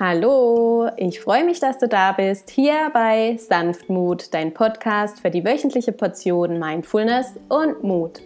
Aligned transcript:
Hallo, 0.00 0.88
ich 0.96 1.20
freue 1.20 1.42
mich, 1.42 1.58
dass 1.58 1.78
du 1.78 1.88
da 1.88 2.12
bist, 2.12 2.50
hier 2.50 2.88
bei 2.92 3.36
Sanftmut, 3.36 4.32
dein 4.32 4.54
Podcast 4.54 5.18
für 5.18 5.28
die 5.28 5.44
wöchentliche 5.44 5.90
Portion 5.90 6.60
Mindfulness 6.60 7.34
und 7.48 7.82
Mut. 7.82 8.20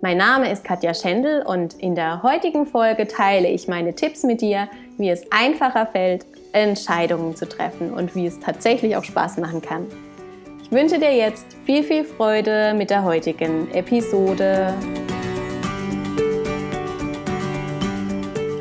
Mein 0.00 0.16
Name 0.16 0.50
ist 0.50 0.64
Katja 0.64 0.94
Schendl 0.94 1.44
und 1.46 1.74
in 1.74 1.94
der 1.94 2.24
heutigen 2.24 2.66
Folge 2.66 3.06
teile 3.06 3.46
ich 3.46 3.68
meine 3.68 3.94
Tipps 3.94 4.24
mit 4.24 4.40
dir, 4.40 4.68
wie 4.98 5.08
es 5.08 5.30
einfacher 5.30 5.86
fällt, 5.86 6.26
Entscheidungen 6.50 7.36
zu 7.36 7.48
treffen 7.48 7.92
und 7.92 8.16
wie 8.16 8.26
es 8.26 8.40
tatsächlich 8.40 8.96
auch 8.96 9.04
Spaß 9.04 9.36
machen 9.36 9.62
kann. 9.62 9.86
Ich 10.60 10.72
wünsche 10.72 10.98
dir 10.98 11.14
jetzt 11.14 11.46
viel, 11.64 11.84
viel 11.84 12.02
Freude 12.02 12.74
mit 12.76 12.90
der 12.90 13.04
heutigen 13.04 13.70
Episode. 13.72 14.74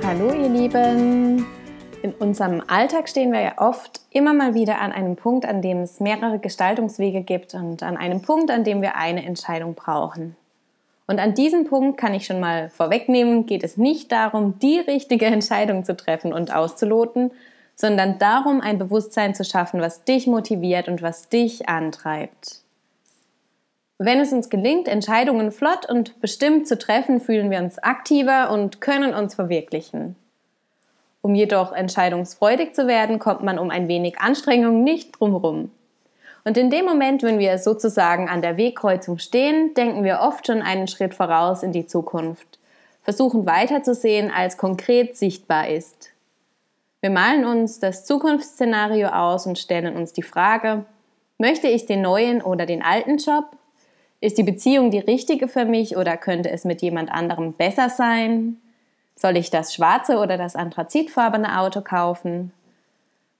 Hallo 0.04 0.32
ihr 0.32 0.50
Lieben, 0.50 1.55
in 2.06 2.14
unserem 2.14 2.62
Alltag 2.68 3.10
stehen 3.10 3.32
wir 3.32 3.42
ja 3.42 3.54
oft 3.58 4.02
immer 4.12 4.36
mal 4.36 4.54
wieder 4.54 4.80
an 4.80 4.92
einem 4.92 5.16
Punkt, 5.16 5.44
an 5.44 5.64
dem 5.64 5.80
es 5.80 6.00
mehrere 6.00 6.38
Gestaltungswege 6.38 7.22
gibt 7.22 7.56
und 7.56 7.82
an 7.82 7.98
einem 7.98 8.22
Punkt, 8.22 8.52
an 8.52 8.64
dem 8.64 8.84
wir 8.84 8.96
eine 8.96 9.26
Entscheidung 9.26 9.74
brauchen. 9.74 10.36
Und 11.08 11.20
an 11.20 11.34
diesem 11.34 11.66
Punkt 11.66 11.98
kann 12.00 12.14
ich 12.14 12.28
schon 12.28 12.40
mal 12.40 12.70
vorwegnehmen, 12.70 13.48
geht 13.48 13.64
es 13.64 13.78
nicht 13.78 14.12
darum, 14.12 14.60
die 14.60 14.78
richtige 14.78 15.26
Entscheidung 15.26 15.84
zu 15.84 15.98
treffen 15.98 16.32
und 16.32 16.56
auszuloten, 16.56 17.32
sondern 17.76 18.20
darum, 18.20 18.62
ein 18.62 18.78
Bewusstsein 18.78 19.34
zu 19.34 19.44
schaffen, 19.44 19.82
was 19.82 20.04
dich 20.04 20.28
motiviert 20.28 20.88
und 20.88 21.02
was 21.02 21.30
dich 21.30 21.68
antreibt. 21.68 22.62
Wenn 23.98 24.20
es 24.20 24.32
uns 24.32 24.52
gelingt, 24.52 24.88
Entscheidungen 24.88 25.52
flott 25.52 25.90
und 25.90 26.22
bestimmt 26.22 26.68
zu 26.68 26.78
treffen, 26.78 27.20
fühlen 27.20 27.50
wir 27.50 27.58
uns 27.58 27.80
aktiver 27.80 28.52
und 28.52 28.80
können 28.80 29.16
uns 29.16 29.34
verwirklichen. 29.34 30.16
Um 31.26 31.34
jedoch 31.34 31.72
entscheidungsfreudig 31.72 32.76
zu 32.76 32.86
werden, 32.86 33.18
kommt 33.18 33.42
man 33.42 33.58
um 33.58 33.72
ein 33.72 33.88
wenig 33.88 34.20
Anstrengung 34.20 34.84
nicht 34.84 35.20
drumherum. 35.20 35.72
Und 36.44 36.56
in 36.56 36.70
dem 36.70 36.86
Moment, 36.86 37.24
wenn 37.24 37.40
wir 37.40 37.58
sozusagen 37.58 38.30
an 38.30 38.44
der 38.44 38.58
Wegkreuzung 38.58 39.18
stehen, 39.18 39.74
denken 39.74 40.04
wir 40.04 40.20
oft 40.20 40.46
schon 40.46 40.62
einen 40.62 40.88
Schritt 40.88 41.16
voraus 41.16 41.64
in 41.64 41.72
die 41.72 41.88
Zukunft, 41.88 42.60
versuchen 43.02 43.48
weiterzusehen, 43.48 44.30
als 44.30 44.58
konkret 44.58 45.18
sichtbar 45.18 45.68
ist. 45.68 46.12
Wir 47.02 47.10
malen 47.10 47.44
uns 47.44 47.80
das 47.80 48.06
Zukunftsszenario 48.06 49.08
aus 49.08 49.48
und 49.48 49.58
stellen 49.58 49.96
uns 49.96 50.14
die 50.14 50.22
Frage, 50.22 50.86
möchte 51.40 51.68
ich 51.68 51.88
den 51.88 52.04
neuen 52.04 52.44
oder 52.44 52.68
den 52.68 52.84
alten 52.84 53.18
Job? 53.18 53.46
Ist 54.22 54.38
die 54.38 54.44
Beziehung 54.44 54.92
die 54.92 55.00
richtige 55.00 55.48
für 55.48 55.66
mich 55.66 55.98
oder 55.98 56.18
könnte 56.18 56.52
es 56.52 56.66
mit 56.66 56.84
jemand 56.84 57.12
anderem 57.12 57.54
besser 57.54 57.90
sein? 57.90 58.62
Soll 59.18 59.38
ich 59.38 59.50
das 59.50 59.74
schwarze 59.74 60.18
oder 60.18 60.38
das 60.38 60.56
anthrazitfarbene 60.56 61.60
Auto 61.60 61.82
kaufen? 61.82 62.52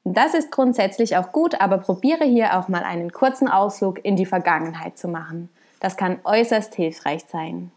Das 0.06 0.34
ist 0.34 0.52
grundsätzlich 0.52 1.18
auch 1.18 1.32
gut, 1.32 1.60
aber 1.60 1.80
probiere 1.80 2.26
hier 2.26 2.58
auch 2.58 2.68
mal 2.68 2.84
einen 2.84 3.12
kurzen 3.12 3.48
Ausflug 3.48 4.04
in 4.06 4.16
die 4.16 4.26
Vergangenheit 4.26 4.98
zu 4.98 5.08
machen. 5.08 5.50
Das 5.80 5.98
kann 5.98 6.20
äußerst 6.24 6.76
hilfreich 6.76 7.26
sein. 7.28 7.72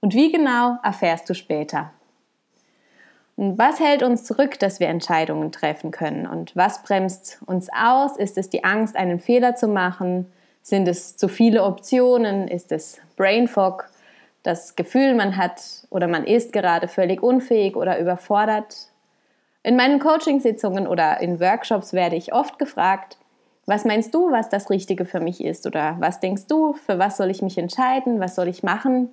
Und 0.00 0.14
wie 0.14 0.30
genau 0.30 0.76
erfährst 0.82 1.28
du 1.30 1.34
später. 1.34 1.90
Und 3.36 3.56
was 3.56 3.80
hält 3.80 4.02
uns 4.02 4.24
zurück, 4.24 4.58
dass 4.58 4.80
wir 4.80 4.88
Entscheidungen 4.88 5.50
treffen 5.50 5.90
können? 5.90 6.26
Und 6.26 6.54
was 6.54 6.82
bremst 6.82 7.40
uns 7.46 7.68
aus? 7.72 8.16
Ist 8.16 8.36
es 8.36 8.50
die 8.50 8.64
Angst, 8.64 8.94
einen 8.94 9.18
Fehler 9.18 9.56
zu 9.56 9.68
machen? 9.68 10.30
Sind 10.62 10.86
es 10.86 11.16
zu 11.16 11.28
viele 11.28 11.64
Optionen? 11.64 12.46
Ist 12.46 12.70
es 12.70 13.00
Brain 13.16 13.48
Fog? 13.48 13.88
Das 14.42 14.76
Gefühl, 14.76 15.14
man 15.14 15.36
hat 15.36 15.86
oder 15.90 16.08
man 16.08 16.24
ist 16.24 16.52
gerade 16.52 16.88
völlig 16.88 17.22
unfähig 17.22 17.76
oder 17.76 17.98
überfordert. 17.98 18.88
In 19.62 19.76
meinen 19.76 20.00
Coachingsitzungen 20.00 20.86
oder 20.86 21.20
in 21.20 21.40
Workshops 21.40 21.92
werde 21.92 22.16
ich 22.16 22.32
oft 22.32 22.58
gefragt, 22.58 23.18
was 23.66 23.84
meinst 23.84 24.12
du, 24.12 24.32
was 24.32 24.48
das 24.48 24.70
Richtige 24.70 25.04
für 25.04 25.20
mich 25.20 25.42
ist? 25.42 25.66
Oder 25.66 25.96
was 26.00 26.18
denkst 26.18 26.46
du, 26.48 26.72
für 26.72 26.98
was 26.98 27.16
soll 27.16 27.30
ich 27.30 27.42
mich 27.42 27.58
entscheiden? 27.58 28.18
Was 28.18 28.34
soll 28.34 28.48
ich 28.48 28.64
machen? 28.64 29.10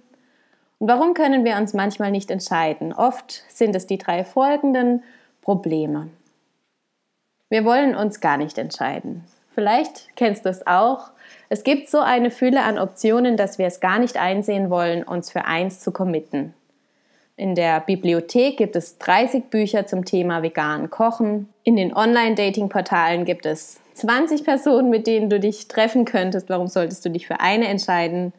Und 0.79 0.87
warum 0.87 1.13
können 1.13 1.45
wir 1.45 1.57
uns 1.57 1.73
manchmal 1.73 2.09
nicht 2.09 2.31
entscheiden? 2.31 2.93
Oft 2.93 3.43
sind 3.49 3.75
es 3.75 3.85
die 3.85 3.97
drei 3.97 4.23
folgenden 4.23 5.03
Probleme. 5.41 6.09
Wir 7.49 7.65
wollen 7.65 7.95
uns 7.95 8.21
gar 8.21 8.37
nicht 8.37 8.57
entscheiden. 8.57 9.25
Vielleicht 9.59 10.15
kennst 10.15 10.45
du 10.45 10.49
es 10.49 10.65
auch. 10.65 11.09
Es 11.49 11.65
gibt 11.65 11.89
so 11.89 11.99
eine 11.99 12.31
Fülle 12.31 12.63
an 12.63 12.79
Optionen, 12.79 13.35
dass 13.35 13.57
wir 13.57 13.67
es 13.67 13.81
gar 13.81 13.99
nicht 13.99 14.15
einsehen 14.15 14.69
wollen, 14.69 15.03
uns 15.03 15.31
für 15.31 15.43
eins 15.43 15.81
zu 15.81 15.91
committen. 15.91 16.53
In 17.35 17.55
der 17.55 17.81
Bibliothek 17.81 18.55
gibt 18.55 18.77
es 18.77 18.99
30 18.99 19.49
Bücher 19.49 19.85
zum 19.85 20.05
Thema 20.05 20.43
vegan 20.43 20.89
Kochen. 20.89 21.49
In 21.65 21.75
den 21.75 21.93
Online-Dating-Portalen 21.93 23.25
gibt 23.25 23.45
es 23.45 23.81
20 23.95 24.45
Personen, 24.45 24.89
mit 24.89 25.07
denen 25.07 25.29
du 25.29 25.41
dich 25.41 25.67
treffen 25.67 26.05
könntest. 26.05 26.47
Warum 26.47 26.67
solltest 26.67 27.03
du 27.03 27.09
dich 27.09 27.27
für 27.27 27.41
eine 27.41 27.67
entscheiden? 27.67 28.31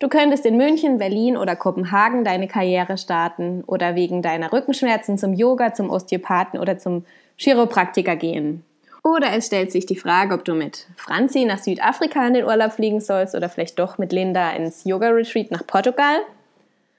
Du 0.00 0.08
könntest 0.08 0.44
in 0.44 0.56
München, 0.56 0.98
Berlin 0.98 1.36
oder 1.36 1.54
Kopenhagen 1.54 2.24
deine 2.24 2.48
Karriere 2.48 2.98
starten 2.98 3.62
oder 3.68 3.94
wegen 3.94 4.22
deiner 4.22 4.52
Rückenschmerzen 4.52 5.18
zum 5.18 5.34
Yoga, 5.34 5.72
zum 5.72 5.88
Osteopathen 5.88 6.58
oder 6.58 6.78
zum 6.78 7.04
Chiropraktiker 7.36 8.16
gehen. 8.16 8.64
Oder 9.04 9.32
es 9.32 9.46
stellt 9.46 9.72
sich 9.72 9.84
die 9.84 9.96
Frage, 9.96 10.34
ob 10.34 10.44
du 10.44 10.54
mit 10.54 10.86
Franzi 10.96 11.44
nach 11.44 11.58
Südafrika 11.58 12.24
in 12.26 12.34
den 12.34 12.44
Urlaub 12.44 12.72
fliegen 12.72 13.00
sollst 13.00 13.34
oder 13.34 13.48
vielleicht 13.48 13.78
doch 13.78 13.98
mit 13.98 14.12
Linda 14.12 14.50
ins 14.52 14.84
Yoga-Retreat 14.84 15.50
nach 15.50 15.66
Portugal. 15.66 16.20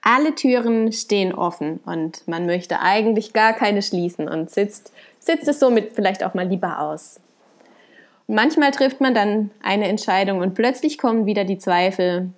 Alle 0.02 0.36
Türen 0.36 0.92
stehen 0.92 1.34
offen 1.34 1.80
und 1.86 2.28
man 2.28 2.46
möchte 2.46 2.82
eigentlich 2.82 3.32
gar 3.32 3.54
keine 3.54 3.82
schließen 3.82 4.28
und 4.28 4.50
sitzt, 4.50 4.92
sitzt 5.20 5.48
es 5.48 5.62
somit 5.62 5.94
vielleicht 5.94 6.26
auch 6.26 6.34
mal 6.34 6.46
lieber 6.46 6.80
aus. 6.80 7.22
Und 8.28 8.36
manchmal 8.36 8.72
trifft 8.72 9.00
man 9.00 9.14
dann 9.14 9.52
eine 9.62 9.88
Entscheidung 9.88 10.40
und 10.40 10.56
plötzlich 10.56 10.98
kommen 10.98 11.26
wieder 11.26 11.46
die 11.46 11.58
Zweifel, 11.58 12.32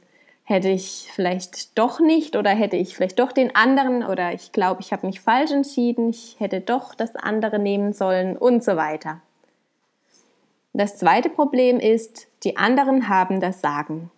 hätte 0.44 0.70
ich 0.70 1.10
vielleicht 1.16 1.76
doch 1.76 2.00
nicht 2.00 2.36
oder 2.36 2.52
hätte 2.52 2.76
ich 2.76 2.96
vielleicht 2.96 3.18
doch 3.18 3.32
den 3.32 3.56
anderen 3.56 4.04
oder 4.04 4.32
ich 4.32 4.52
glaube, 4.52 4.82
ich 4.82 4.94
habe 4.94 5.08
mich 5.08 5.22
falsch 5.22 5.50
entschieden, 5.50 6.12
ich 6.12 6.36
hätte 6.38 6.62
doch 6.62 6.94
das 6.94 7.16
andere 7.16 7.58
nehmen 7.58 7.94
sollen 7.94 8.38
und 8.38 8.64
so 8.64 8.76
weiter. 8.76 9.22
Das 10.78 10.98
zweite 10.98 11.30
Problem 11.30 11.80
ist, 11.80 12.28
die 12.44 12.58
anderen 12.58 13.08
haben 13.08 13.40
das 13.40 13.62
Sagen. 13.62 14.12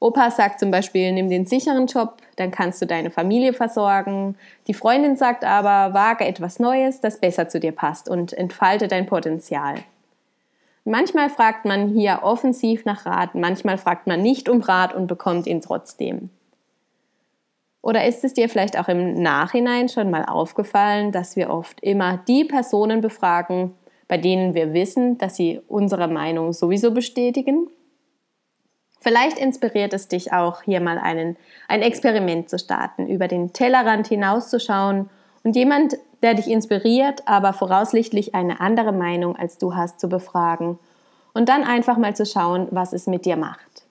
Opa 0.00 0.30
sagt 0.30 0.58
zum 0.58 0.70
Beispiel, 0.70 1.12
nimm 1.12 1.28
den 1.28 1.44
sicheren 1.44 1.86
Job, 1.86 2.16
dann 2.36 2.50
kannst 2.50 2.80
du 2.80 2.86
deine 2.86 3.10
Familie 3.10 3.52
versorgen. 3.52 4.36
Die 4.68 4.72
Freundin 4.72 5.16
sagt 5.16 5.44
aber, 5.44 5.92
wage 5.92 6.24
etwas 6.24 6.58
Neues, 6.58 7.02
das 7.02 7.20
besser 7.20 7.50
zu 7.50 7.60
dir 7.60 7.72
passt 7.72 8.08
und 8.08 8.32
entfalte 8.32 8.88
dein 8.88 9.04
Potenzial. 9.04 9.74
Manchmal 10.86 11.28
fragt 11.28 11.66
man 11.66 11.90
hier 11.90 12.20
offensiv 12.22 12.86
nach 12.86 13.04
Rat, 13.04 13.34
manchmal 13.34 13.76
fragt 13.76 14.06
man 14.06 14.22
nicht 14.22 14.48
um 14.48 14.62
Rat 14.62 14.94
und 14.94 15.08
bekommt 15.08 15.46
ihn 15.46 15.60
trotzdem. 15.60 16.30
Oder 17.82 18.06
ist 18.06 18.24
es 18.24 18.32
dir 18.32 18.48
vielleicht 18.48 18.78
auch 18.78 18.88
im 18.88 19.20
Nachhinein 19.20 19.90
schon 19.90 20.10
mal 20.10 20.24
aufgefallen, 20.24 21.12
dass 21.12 21.36
wir 21.36 21.50
oft 21.50 21.80
immer 21.82 22.16
die 22.26 22.44
Personen 22.44 23.02
befragen, 23.02 23.74
bei 24.12 24.18
denen 24.18 24.52
wir 24.52 24.74
wissen, 24.74 25.16
dass 25.16 25.36
sie 25.36 25.62
unsere 25.68 26.06
Meinung 26.06 26.52
sowieso 26.52 26.90
bestätigen. 26.90 27.68
Vielleicht 29.00 29.38
inspiriert 29.38 29.94
es 29.94 30.06
dich 30.06 30.34
auch, 30.34 30.64
hier 30.64 30.82
mal 30.82 30.98
einen, 30.98 31.38
ein 31.66 31.80
Experiment 31.80 32.50
zu 32.50 32.58
starten, 32.58 33.06
über 33.06 33.26
den 33.26 33.54
Tellerrand 33.54 34.08
hinauszuschauen 34.08 35.08
und 35.44 35.56
jemand, 35.56 35.96
der 36.22 36.34
dich 36.34 36.48
inspiriert, 36.48 37.26
aber 37.26 37.54
voraussichtlich 37.54 38.34
eine 38.34 38.60
andere 38.60 38.92
Meinung 38.92 39.34
als 39.34 39.56
du 39.56 39.74
hast, 39.74 39.98
zu 39.98 40.10
befragen 40.10 40.78
und 41.32 41.48
dann 41.48 41.64
einfach 41.64 41.96
mal 41.96 42.14
zu 42.14 42.26
schauen, 42.26 42.68
was 42.70 42.92
es 42.92 43.06
mit 43.06 43.24
dir 43.24 43.38
macht. 43.38 43.86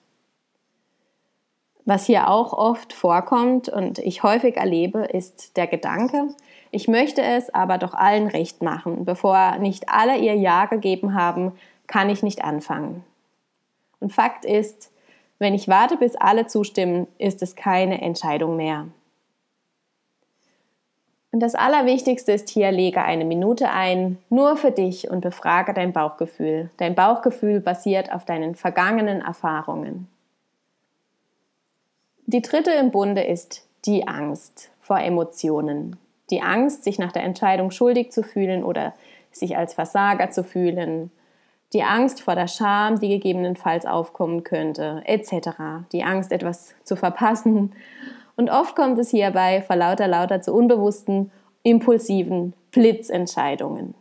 Was 1.84 2.06
hier 2.06 2.30
auch 2.30 2.52
oft 2.52 2.92
vorkommt 2.92 3.68
und 3.68 3.98
ich 3.98 4.22
häufig 4.22 4.56
erlebe, 4.56 5.00
ist 5.00 5.56
der 5.56 5.66
Gedanke, 5.66 6.28
ich 6.72 6.88
möchte 6.88 7.22
es 7.22 7.54
aber 7.54 7.76
doch 7.76 7.92
allen 7.92 8.26
recht 8.26 8.62
machen. 8.62 9.04
Bevor 9.04 9.58
nicht 9.58 9.90
alle 9.90 10.16
ihr 10.16 10.34
Ja 10.34 10.64
gegeben 10.64 11.14
haben, 11.14 11.52
kann 11.86 12.08
ich 12.08 12.22
nicht 12.22 12.42
anfangen. 12.42 13.04
Und 14.00 14.12
Fakt 14.12 14.46
ist, 14.46 14.90
wenn 15.38 15.54
ich 15.54 15.68
warte, 15.68 15.98
bis 15.98 16.16
alle 16.16 16.46
zustimmen, 16.46 17.06
ist 17.18 17.42
es 17.42 17.56
keine 17.56 18.00
Entscheidung 18.00 18.56
mehr. 18.56 18.86
Und 21.30 21.40
das 21.40 21.54
Allerwichtigste 21.54 22.32
ist 22.32 22.48
hier, 22.48 22.72
lege 22.72 23.02
eine 23.02 23.26
Minute 23.26 23.70
ein, 23.70 24.18
nur 24.30 24.56
für 24.56 24.70
dich 24.70 25.10
und 25.10 25.20
befrage 25.20 25.74
dein 25.74 25.92
Bauchgefühl. 25.92 26.70
Dein 26.78 26.94
Bauchgefühl 26.94 27.60
basiert 27.60 28.12
auf 28.12 28.24
deinen 28.24 28.54
vergangenen 28.54 29.20
Erfahrungen. 29.20 30.08
Die 32.24 32.42
dritte 32.42 32.70
im 32.70 32.90
Bunde 32.90 33.22
ist 33.22 33.66
die 33.84 34.08
Angst 34.08 34.70
vor 34.80 34.98
Emotionen 34.98 35.98
die 36.32 36.42
Angst, 36.42 36.82
sich 36.82 36.98
nach 36.98 37.12
der 37.12 37.22
Entscheidung 37.22 37.70
schuldig 37.70 38.10
zu 38.10 38.24
fühlen 38.24 38.64
oder 38.64 38.94
sich 39.30 39.56
als 39.56 39.74
Versager 39.74 40.30
zu 40.30 40.42
fühlen, 40.42 41.12
die 41.72 41.84
Angst 41.84 42.20
vor 42.20 42.34
der 42.34 42.48
Scham, 42.48 42.98
die 42.98 43.08
gegebenenfalls 43.08 43.86
aufkommen 43.86 44.42
könnte, 44.42 45.02
etc. 45.04 45.50
Die 45.92 46.02
Angst, 46.02 46.32
etwas 46.32 46.74
zu 46.84 46.96
verpassen. 46.96 47.72
Und 48.36 48.50
oft 48.50 48.76
kommt 48.76 48.98
es 48.98 49.10
hierbei 49.10 49.62
vor 49.62 49.76
lauter 49.76 50.08
lauter 50.08 50.42
zu 50.42 50.52
unbewussten, 50.52 51.30
impulsiven 51.62 52.54
Blitzentscheidungen. 52.72 53.94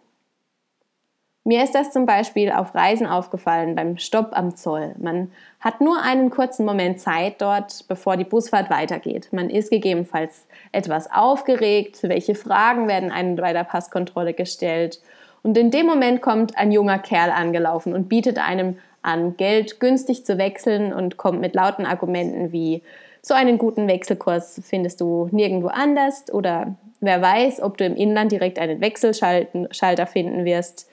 Mir 1.43 1.63
ist 1.63 1.73
das 1.73 1.91
zum 1.91 2.05
Beispiel 2.05 2.51
auf 2.51 2.75
Reisen 2.75 3.07
aufgefallen 3.07 3.73
beim 3.73 3.97
Stopp 3.97 4.29
am 4.33 4.55
Zoll. 4.55 4.93
Man 4.99 5.31
hat 5.59 5.81
nur 5.81 5.99
einen 6.03 6.29
kurzen 6.29 6.65
Moment 6.65 6.99
Zeit 6.99 7.41
dort, 7.41 7.85
bevor 7.87 8.15
die 8.15 8.25
Busfahrt 8.25 8.69
weitergeht. 8.69 9.29
Man 9.31 9.49
ist 9.49 9.71
gegebenenfalls 9.71 10.45
etwas 10.71 11.11
aufgeregt, 11.11 12.03
welche 12.03 12.35
Fragen 12.35 12.87
werden 12.87 13.11
einem 13.11 13.37
bei 13.37 13.53
der 13.53 13.63
Passkontrolle 13.63 14.35
gestellt. 14.35 15.01
Und 15.41 15.57
in 15.57 15.71
dem 15.71 15.87
Moment 15.87 16.21
kommt 16.21 16.55
ein 16.59 16.71
junger 16.71 16.99
Kerl 16.99 17.31
angelaufen 17.31 17.95
und 17.95 18.07
bietet 18.07 18.37
einem 18.37 18.77
an, 19.01 19.35
Geld 19.35 19.79
günstig 19.79 20.23
zu 20.27 20.37
wechseln 20.37 20.93
und 20.93 21.17
kommt 21.17 21.41
mit 21.41 21.55
lauten 21.55 21.87
Argumenten 21.87 22.51
wie 22.51 22.83
so 23.23 23.33
einen 23.33 23.57
guten 23.57 23.87
Wechselkurs 23.87 24.61
findest 24.63 25.01
du 25.01 25.27
nirgendwo 25.31 25.67
anders 25.67 26.31
oder 26.31 26.75
wer 26.99 27.21
weiß, 27.21 27.61
ob 27.61 27.77
du 27.77 27.85
im 27.85 27.95
Inland 27.95 28.31
direkt 28.31 28.59
einen 28.59 28.81
Wechselschalter 28.81 30.07
finden 30.07 30.45
wirst. 30.45 30.87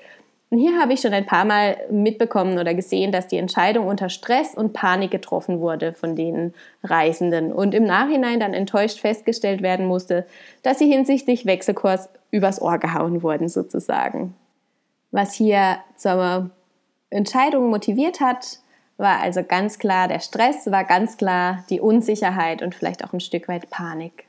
Und 0.51 0.59
hier 0.59 0.81
habe 0.81 0.95
ich 0.95 1.01
schon 1.01 1.13
ein 1.13 1.27
paar 1.27 1.45
Mal 1.45 1.77
mitbekommen 1.91 2.59
oder 2.59 2.73
gesehen, 2.73 3.13
dass 3.13 3.29
die 3.29 3.37
Entscheidung 3.37 3.87
unter 3.87 4.09
Stress 4.09 4.55
und 4.55 4.73
Panik 4.73 5.11
getroffen 5.11 5.61
wurde 5.61 5.93
von 5.93 6.17
den 6.17 6.55
Reisenden 6.83 7.53
und 7.53 7.75
im 7.75 7.85
Nachhinein 7.85 8.41
dann 8.41 8.55
enttäuscht 8.55 8.99
festgestellt 8.99 9.61
werden 9.61 9.87
musste, 9.87 10.27
dass 10.63 10.79
sie 10.79 10.91
hinsichtlich 10.91 11.45
Wechselkurs 11.45 12.09
übers 12.31 12.63
Ohr 12.63 12.79
gehauen 12.79 13.23
wurden 13.23 13.49
sozusagen. 13.49 14.35
Was 15.11 15.35
hier 15.35 15.79
zur 15.97 16.51
Entscheidung 17.11 17.69
motiviert 17.69 18.21
hat, 18.21 18.61
war 18.97 19.21
also 19.21 19.43
ganz 19.43 19.79
klar 19.79 20.09
der 20.09 20.21
Stress, 20.21 20.71
war 20.71 20.85
ganz 20.85 21.19
klar 21.19 21.65
die 21.69 21.81
Unsicherheit 21.81 22.63
und 22.63 22.75
vielleicht 22.75 23.05
auch 23.05 23.13
ein 23.13 23.21
Stück 23.21 23.49
weit 23.49 23.71
Panik. 23.71 24.28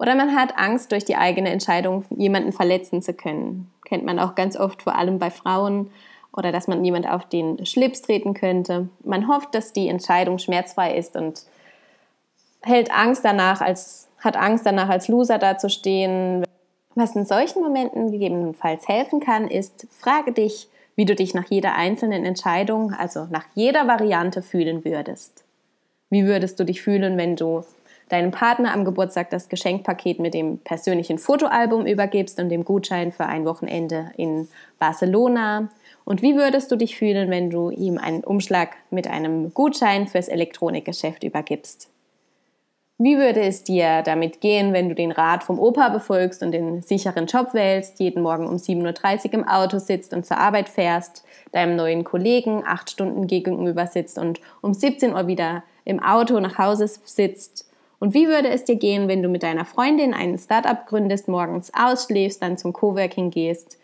Oder 0.00 0.14
man 0.14 0.34
hat 0.34 0.56
Angst, 0.56 0.92
durch 0.92 1.04
die 1.04 1.16
eigene 1.16 1.50
Entscheidung 1.50 2.06
jemanden 2.08 2.52
verletzen 2.52 3.02
zu 3.02 3.12
können. 3.12 3.70
Kennt 3.84 4.02
man 4.02 4.18
auch 4.18 4.34
ganz 4.34 4.56
oft, 4.56 4.82
vor 4.82 4.94
allem 4.94 5.18
bei 5.18 5.30
Frauen. 5.30 5.90
Oder 6.32 6.52
dass 6.52 6.68
man 6.68 6.82
jemand 6.82 7.06
auf 7.06 7.28
den 7.28 7.66
Schlips 7.66 8.00
treten 8.00 8.32
könnte. 8.32 8.88
Man 9.04 9.28
hofft, 9.28 9.54
dass 9.54 9.74
die 9.74 9.88
Entscheidung 9.88 10.38
schmerzfrei 10.38 10.96
ist 10.96 11.16
und 11.16 11.42
hält 12.62 12.90
Angst 12.90 13.26
danach 13.26 13.60
als, 13.60 14.08
hat 14.18 14.38
Angst 14.38 14.64
danach 14.64 14.88
als 14.88 15.08
Loser 15.08 15.36
dazustehen. 15.36 16.46
Was 16.94 17.14
in 17.14 17.26
solchen 17.26 17.60
Momenten 17.60 18.10
gegebenenfalls 18.10 18.88
helfen 18.88 19.20
kann, 19.20 19.48
ist, 19.48 19.86
frage 19.90 20.32
dich, 20.32 20.68
wie 20.96 21.04
du 21.04 21.14
dich 21.14 21.34
nach 21.34 21.50
jeder 21.50 21.74
einzelnen 21.74 22.24
Entscheidung, 22.24 22.94
also 22.94 23.26
nach 23.30 23.44
jeder 23.54 23.86
Variante 23.86 24.40
fühlen 24.40 24.82
würdest. 24.82 25.44
Wie 26.08 26.24
würdest 26.24 26.58
du 26.58 26.64
dich 26.64 26.80
fühlen, 26.80 27.18
wenn 27.18 27.36
du 27.36 27.64
deinem 28.10 28.32
Partner 28.32 28.74
am 28.74 28.84
Geburtstag 28.84 29.30
das 29.30 29.48
Geschenkpaket 29.48 30.18
mit 30.18 30.34
dem 30.34 30.58
persönlichen 30.58 31.18
Fotoalbum 31.18 31.86
übergibst 31.86 32.38
und 32.38 32.48
dem 32.48 32.64
Gutschein 32.64 33.12
für 33.12 33.26
ein 33.26 33.44
Wochenende 33.44 34.10
in 34.16 34.48
Barcelona? 34.78 35.70
Und 36.04 36.20
wie 36.20 36.34
würdest 36.34 36.70
du 36.70 36.76
dich 36.76 36.96
fühlen, 36.96 37.30
wenn 37.30 37.50
du 37.50 37.70
ihm 37.70 37.98
einen 37.98 38.24
Umschlag 38.24 38.76
mit 38.90 39.06
einem 39.06 39.54
Gutschein 39.54 40.08
fürs 40.08 40.28
Elektronikgeschäft 40.28 41.22
übergibst? 41.24 41.88
Wie 43.02 43.16
würde 43.16 43.40
es 43.40 43.64
dir 43.64 44.02
damit 44.02 44.42
gehen, 44.42 44.74
wenn 44.74 44.90
du 44.90 44.94
den 44.94 45.10
Rat 45.10 45.42
vom 45.42 45.58
Opa 45.58 45.88
befolgst 45.88 46.42
und 46.42 46.52
den 46.52 46.82
sicheren 46.82 47.24
Job 47.24 47.54
wählst, 47.54 47.98
jeden 47.98 48.22
Morgen 48.22 48.46
um 48.46 48.56
7.30 48.56 49.24
Uhr 49.28 49.34
im 49.34 49.48
Auto 49.48 49.78
sitzt 49.78 50.12
und 50.12 50.26
zur 50.26 50.36
Arbeit 50.36 50.68
fährst, 50.68 51.24
deinem 51.52 51.76
neuen 51.76 52.04
Kollegen 52.04 52.62
acht 52.66 52.90
Stunden 52.90 53.26
gegenüber 53.26 53.86
sitzt 53.86 54.18
und 54.18 54.40
um 54.60 54.74
17 54.74 55.14
Uhr 55.14 55.26
wieder 55.28 55.62
im 55.86 56.02
Auto 56.02 56.38
nach 56.40 56.58
Hause 56.58 56.88
sitzt 56.88 57.69
und 58.00 58.14
wie 58.14 58.26
würde 58.26 58.48
es 58.48 58.64
dir 58.64 58.76
gehen, 58.76 59.06
wenn 59.06 59.22
du 59.22 59.28
mit 59.28 59.42
deiner 59.42 59.66
Freundin 59.66 60.14
ein 60.14 60.36
Startup 60.38 60.86
gründest, 60.86 61.28
morgens 61.28 61.70
ausschläfst, 61.74 62.42
dann 62.42 62.58
zum 62.58 62.72
Coworking 62.72 63.30
gehst, 63.30 63.78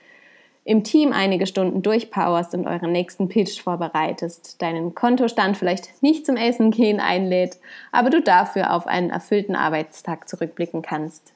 im 0.65 0.83
Team 0.83 1.13
einige 1.13 1.47
Stunden 1.47 1.83
durchpowerst 1.83 2.55
und 2.55 2.67
euren 2.67 2.91
nächsten 2.91 3.29
Pitch 3.29 3.63
vorbereitest, 3.63 4.61
deinen 4.61 4.97
Kontostand 4.97 5.57
vielleicht 5.57 6.03
nicht 6.03 6.27
zum 6.27 6.37
Essen 6.37 6.73
gehen 6.73 6.99
einlädt, 6.99 7.59
aber 7.93 8.11
du 8.11 8.21
dafür 8.21 8.73
auf 8.73 8.89
einen 8.89 9.11
erfüllten 9.11 9.55
Arbeitstag 9.55 10.29
zurückblicken 10.29 10.83
kannst. 10.83 11.33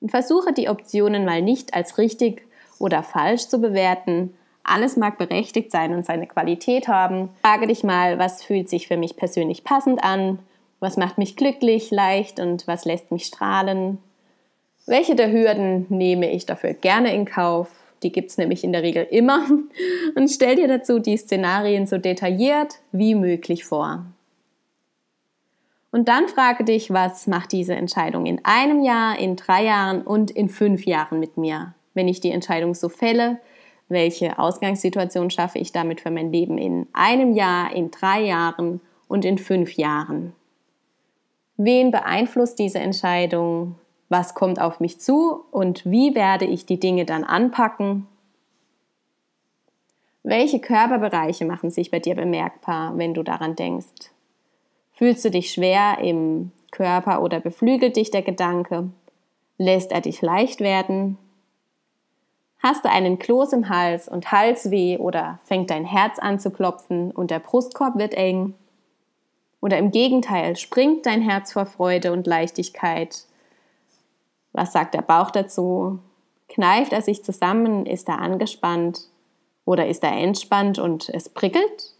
Und 0.00 0.10
versuche 0.10 0.52
die 0.52 0.68
Optionen 0.68 1.24
mal 1.24 1.40
nicht 1.40 1.72
als 1.72 1.96
richtig 1.96 2.42
oder 2.78 3.02
falsch 3.02 3.48
zu 3.48 3.58
bewerten. 3.58 4.34
Alles 4.62 4.96
mag 4.96 5.16
berechtigt 5.16 5.72
sein 5.72 5.94
und 5.94 6.04
seine 6.04 6.26
Qualität 6.26 6.88
haben. 6.88 7.30
Frage 7.40 7.68
dich 7.68 7.84
mal, 7.84 8.18
was 8.18 8.44
fühlt 8.44 8.68
sich 8.68 8.86
für 8.86 8.98
mich 8.98 9.16
persönlich 9.16 9.64
passend 9.64 10.04
an? 10.04 10.40
Was 10.80 10.96
macht 10.96 11.18
mich 11.18 11.36
glücklich, 11.36 11.90
leicht 11.90 12.38
und 12.38 12.66
was 12.66 12.84
lässt 12.84 13.10
mich 13.10 13.24
strahlen? 13.24 13.98
Welche 14.86 15.16
der 15.16 15.32
Hürden 15.32 15.86
nehme 15.88 16.30
ich 16.30 16.46
dafür 16.46 16.74
gerne 16.74 17.14
in 17.14 17.24
Kauf? 17.24 17.70
Die 18.02 18.12
gibt 18.12 18.30
es 18.30 18.38
nämlich 18.38 18.62
in 18.62 18.72
der 18.72 18.82
Regel 18.82 19.04
immer. 19.10 19.46
Und 20.14 20.28
stell 20.28 20.56
dir 20.56 20.68
dazu 20.68 20.98
die 20.98 21.16
Szenarien 21.16 21.86
so 21.86 21.96
detailliert 21.96 22.74
wie 22.92 23.14
möglich 23.14 23.64
vor. 23.64 24.04
Und 25.90 26.08
dann 26.08 26.28
frage 26.28 26.62
dich, 26.62 26.92
was 26.92 27.26
macht 27.26 27.52
diese 27.52 27.74
Entscheidung 27.74 28.26
in 28.26 28.44
einem 28.44 28.82
Jahr, 28.82 29.18
in 29.18 29.34
drei 29.34 29.64
Jahren 29.64 30.02
und 30.02 30.30
in 30.30 30.50
fünf 30.50 30.84
Jahren 30.84 31.18
mit 31.18 31.38
mir? 31.38 31.74
Wenn 31.94 32.06
ich 32.06 32.20
die 32.20 32.32
Entscheidung 32.32 32.74
so 32.74 32.90
fälle, 32.90 33.38
welche 33.88 34.38
Ausgangssituation 34.38 35.30
schaffe 35.30 35.58
ich 35.58 35.72
damit 35.72 36.02
für 36.02 36.10
mein 36.10 36.30
Leben 36.30 36.58
in 36.58 36.86
einem 36.92 37.32
Jahr, 37.32 37.74
in 37.74 37.90
drei 37.90 38.20
Jahren 38.20 38.80
und 39.08 39.24
in 39.24 39.38
fünf 39.38 39.72
Jahren? 39.72 40.34
Wen 41.56 41.90
beeinflusst 41.90 42.58
diese 42.58 42.78
Entscheidung? 42.78 43.76
Was 44.08 44.34
kommt 44.34 44.60
auf 44.60 44.78
mich 44.80 45.00
zu? 45.00 45.44
Und 45.50 45.84
wie 45.86 46.14
werde 46.14 46.44
ich 46.44 46.66
die 46.66 46.78
Dinge 46.78 47.04
dann 47.04 47.24
anpacken? 47.24 48.06
Welche 50.22 50.60
Körperbereiche 50.60 51.44
machen 51.44 51.70
sich 51.70 51.90
bei 51.90 51.98
dir 51.98 52.14
bemerkbar, 52.14 52.98
wenn 52.98 53.14
du 53.14 53.22
daran 53.22 53.56
denkst? 53.56 54.10
Fühlst 54.92 55.24
du 55.24 55.30
dich 55.30 55.52
schwer 55.52 55.98
im 55.98 56.50
Körper 56.70 57.22
oder 57.22 57.40
beflügelt 57.40 57.96
dich 57.96 58.10
der 58.10 58.22
Gedanke? 58.22 58.90
Lässt 59.56 59.92
er 59.92 60.00
dich 60.00 60.22
leicht 60.22 60.60
werden? 60.60 61.16
Hast 62.58 62.84
du 62.84 62.90
einen 62.90 63.18
Kloß 63.18 63.52
im 63.52 63.68
Hals 63.68 64.08
und 64.08 64.32
Halsweh 64.32 64.98
oder 64.98 65.38
fängt 65.44 65.70
dein 65.70 65.84
Herz 65.84 66.18
an 66.18 66.38
zu 66.38 66.50
klopfen 66.50 67.12
und 67.12 67.30
der 67.30 67.38
Brustkorb 67.38 67.96
wird 67.96 68.14
eng? 68.14 68.54
Oder 69.66 69.78
im 69.78 69.90
Gegenteil, 69.90 70.54
springt 70.54 71.06
dein 71.06 71.20
Herz 71.20 71.54
vor 71.54 71.66
Freude 71.66 72.12
und 72.12 72.28
Leichtigkeit? 72.28 73.24
Was 74.52 74.72
sagt 74.72 74.94
der 74.94 75.02
Bauch 75.02 75.32
dazu? 75.32 75.98
Kneift 76.48 76.92
er 76.92 77.02
sich 77.02 77.24
zusammen? 77.24 77.84
Ist 77.84 78.08
er 78.08 78.20
angespannt? 78.20 79.08
Oder 79.64 79.88
ist 79.88 80.04
er 80.04 80.12
entspannt 80.12 80.78
und 80.78 81.08
es 81.08 81.28
prickelt? 81.28 81.94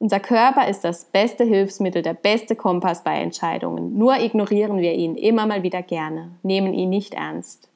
Unser 0.00 0.18
Körper 0.18 0.66
ist 0.66 0.80
das 0.80 1.04
beste 1.04 1.44
Hilfsmittel, 1.44 2.02
der 2.02 2.14
beste 2.14 2.56
Kompass 2.56 3.04
bei 3.04 3.14
Entscheidungen. 3.20 3.96
Nur 3.96 4.18
ignorieren 4.18 4.78
wir 4.78 4.94
ihn 4.94 5.14
immer 5.14 5.46
mal 5.46 5.62
wieder 5.62 5.82
gerne, 5.82 6.32
nehmen 6.42 6.74
ihn 6.74 6.90
nicht 6.90 7.14
ernst. 7.14 7.68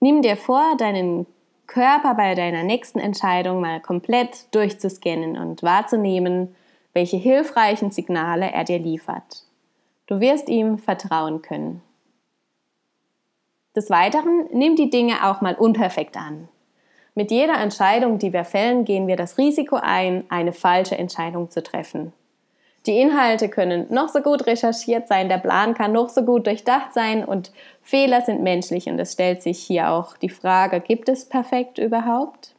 Nimm 0.00 0.22
dir 0.22 0.38
vor, 0.38 0.78
deinen 0.78 1.26
Körper 1.66 2.14
bei 2.14 2.34
deiner 2.34 2.62
nächsten 2.62 2.98
Entscheidung 2.98 3.60
mal 3.60 3.78
komplett 3.82 4.46
durchzuscannen 4.54 5.36
und 5.36 5.62
wahrzunehmen, 5.62 6.56
welche 6.92 7.16
hilfreichen 7.16 7.90
Signale 7.90 8.50
er 8.52 8.64
dir 8.64 8.78
liefert. 8.78 9.44
Du 10.06 10.20
wirst 10.20 10.48
ihm 10.48 10.78
vertrauen 10.78 11.42
können. 11.42 11.82
Des 13.74 13.88
Weiteren 13.88 14.48
nimm 14.52 14.76
die 14.76 14.90
Dinge 14.90 15.26
auch 15.26 15.40
mal 15.40 15.54
unperfekt 15.54 16.16
an. 16.16 16.48
Mit 17.14 17.30
jeder 17.30 17.58
Entscheidung, 17.58 18.18
die 18.18 18.32
wir 18.32 18.44
fällen, 18.44 18.84
gehen 18.84 19.06
wir 19.06 19.16
das 19.16 19.38
Risiko 19.38 19.76
ein, 19.76 20.24
eine 20.28 20.52
falsche 20.52 20.96
Entscheidung 20.96 21.50
zu 21.50 21.62
treffen. 21.62 22.12
Die 22.86 22.98
Inhalte 22.98 23.48
können 23.48 23.86
noch 23.90 24.08
so 24.08 24.20
gut 24.20 24.46
recherchiert 24.46 25.06
sein, 25.06 25.28
der 25.28 25.38
Plan 25.38 25.74
kann 25.74 25.92
noch 25.92 26.08
so 26.08 26.24
gut 26.24 26.46
durchdacht 26.46 26.92
sein 26.92 27.24
und 27.24 27.52
Fehler 27.80 28.22
sind 28.22 28.42
menschlich 28.42 28.88
und 28.88 28.98
es 28.98 29.12
stellt 29.12 29.40
sich 29.40 29.60
hier 29.60 29.90
auch 29.90 30.16
die 30.16 30.30
Frage, 30.30 30.80
gibt 30.80 31.08
es 31.08 31.28
perfekt 31.28 31.78
überhaupt? 31.78 32.54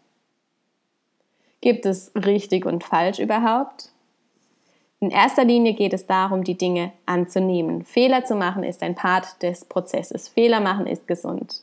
Gibt 1.59 1.85
es 1.85 2.11
richtig 2.15 2.65
und 2.65 2.83
falsch 2.83 3.19
überhaupt? 3.19 3.92
In 5.03 5.11
erster 5.11 5.43
Linie 5.43 5.73
geht 5.73 5.91
es 5.91 6.07
darum, 6.07 6.45
die 6.45 6.57
Dinge 6.57 6.93
anzunehmen. 7.05 7.83
Fehler 7.83 8.23
zu 8.23 8.35
machen 8.35 8.63
ist 8.63 8.81
ein 8.81 8.95
Part 8.95 9.43
des 9.43 9.65
Prozesses. 9.65 10.29
Fehler 10.29 10.61
machen 10.61 10.87
ist 10.87 11.09
gesund. 11.09 11.59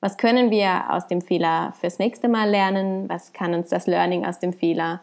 Was 0.00 0.16
können 0.16 0.50
wir 0.50 0.84
aus 0.88 1.06
dem 1.06 1.20
Fehler 1.20 1.74
fürs 1.78 1.98
nächste 1.98 2.28
Mal 2.28 2.48
lernen? 2.48 3.10
Was 3.10 3.34
kann 3.34 3.52
uns 3.52 3.68
das 3.68 3.86
Learning 3.86 4.24
aus 4.24 4.38
dem 4.38 4.54
Fehler 4.54 5.02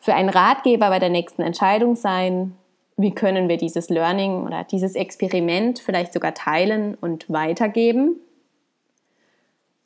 für 0.00 0.14
einen 0.14 0.28
Ratgeber 0.28 0.88
bei 0.88 0.98
der 0.98 1.08
nächsten 1.08 1.42
Entscheidung 1.42 1.94
sein? 1.94 2.56
Wie 2.96 3.12
können 3.12 3.48
wir 3.48 3.58
dieses 3.58 3.88
Learning 3.88 4.44
oder 4.44 4.64
dieses 4.64 4.96
Experiment 4.96 5.78
vielleicht 5.78 6.12
sogar 6.12 6.34
teilen 6.34 6.96
und 7.00 7.30
weitergeben? 7.30 8.16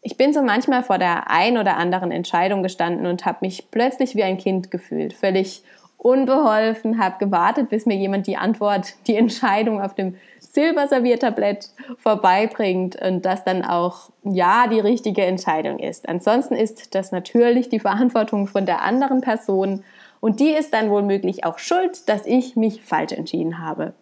Ich 0.01 0.17
bin 0.17 0.33
so 0.33 0.41
manchmal 0.41 0.83
vor 0.83 0.97
der 0.97 1.31
ein 1.31 1.59
oder 1.59 1.77
anderen 1.77 2.11
Entscheidung 2.11 2.63
gestanden 2.63 3.05
und 3.05 3.27
habe 3.27 3.41
mich 3.43 3.71
plötzlich 3.71 4.17
wie 4.17 4.23
ein 4.23 4.39
Kind 4.39 4.71
gefühlt, 4.71 5.13
völlig 5.13 5.63
unbeholfen, 6.01 6.99
habe 6.99 7.19
gewartet, 7.19 7.69
bis 7.69 7.85
mir 7.85 7.97
jemand 7.97 8.27
die 8.27 8.37
Antwort, 8.37 8.95
die 9.07 9.17
Entscheidung 9.17 9.83
auf 9.83 9.95
dem 9.95 10.17
Silberserviertablett 10.39 11.69
vorbeibringt 11.99 12.97
und 12.97 13.25
das 13.25 13.45
dann 13.45 13.65
auch 13.65 14.11
ja 14.25 14.67
die 14.67 14.81
richtige 14.81 15.25
Entscheidung 15.25 15.79
ist. 15.79 16.09
Ansonsten 16.09 16.55
ist 16.55 16.95
das 16.95 17.13
natürlich 17.13 17.69
die 17.69 17.81
Verantwortung 17.81 18.47
von 18.47 18.67
der 18.67 18.83
anderen 18.83 19.21
Person 19.21 19.85
und 20.21 20.41
die 20.41 20.51
ist 20.51 20.73
dann 20.73 20.91
womöglich 20.91 21.45
auch 21.45 21.59
schuld, 21.59 22.09
dass 22.09 22.27
ich 22.27 22.57
mich 22.57 22.83
falsch 22.83 23.13
entschieden 23.13 23.59
habe. 23.59 23.93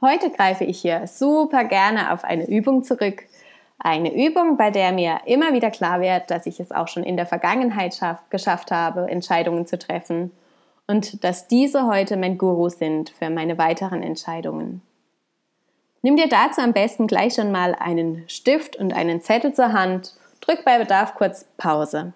Heute 0.00 0.30
greife 0.30 0.64
ich 0.64 0.80
hier 0.80 1.06
super 1.06 1.64
gerne 1.64 2.12
auf 2.12 2.24
eine 2.24 2.48
Übung 2.48 2.82
zurück. 2.82 3.22
Eine 3.78 4.14
Übung, 4.14 4.56
bei 4.56 4.70
der 4.70 4.92
mir 4.92 5.20
immer 5.24 5.52
wieder 5.52 5.70
klar 5.70 6.00
wird, 6.00 6.30
dass 6.30 6.46
ich 6.46 6.60
es 6.60 6.72
auch 6.72 6.88
schon 6.88 7.04
in 7.04 7.16
der 7.16 7.26
Vergangenheit 7.26 7.98
geschafft 8.28 8.70
habe, 8.70 9.08
Entscheidungen 9.08 9.66
zu 9.66 9.78
treffen 9.78 10.30
und 10.86 11.24
dass 11.24 11.48
diese 11.48 11.86
heute 11.86 12.16
mein 12.16 12.38
Guru 12.38 12.68
sind 12.68 13.10
für 13.10 13.30
meine 13.30 13.58
weiteren 13.58 14.02
Entscheidungen. 14.02 14.82
Nimm 16.02 16.16
dir 16.16 16.28
dazu 16.28 16.60
am 16.60 16.74
besten 16.74 17.06
gleich 17.06 17.34
schon 17.34 17.50
mal 17.50 17.74
einen 17.74 18.28
Stift 18.28 18.76
und 18.76 18.92
einen 18.92 19.22
Zettel 19.22 19.54
zur 19.54 19.72
Hand, 19.72 20.14
drück 20.42 20.64
bei 20.64 20.78
Bedarf 20.78 21.14
kurz 21.14 21.46
Pause. 21.56 22.12